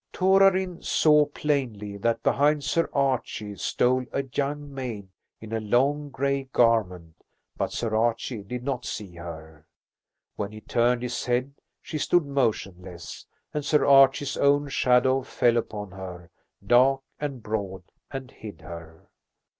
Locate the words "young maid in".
4.33-5.53